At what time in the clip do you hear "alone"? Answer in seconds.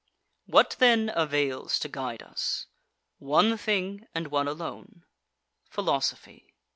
4.47-5.05